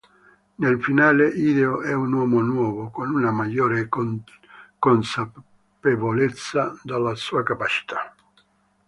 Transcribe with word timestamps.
Nel 0.55 0.81
finale, 0.81 1.27
Hideo 1.29 1.83
è 1.83 1.93
un 1.93 2.11
uomo 2.13 2.41
nuovo, 2.41 2.89
con 2.89 3.13
una 3.13 3.29
maggiore 3.29 3.87
consapevolezza 4.79 6.75
delle 6.81 7.15
sue 7.15 7.43
capacità. 7.43 8.15